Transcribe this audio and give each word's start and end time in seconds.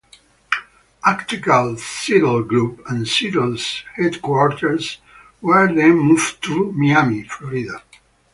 Acticall 1.05 1.75
Sitel 1.77 2.47
Group 2.47 2.81
and 2.89 3.05
Sitel's 3.05 3.83
headquarters 3.95 4.97
were 5.41 5.71
then 5.71 5.91
moved 5.95 6.41
to 6.45 6.71
Miami, 6.71 7.21
Florida. 7.21 7.83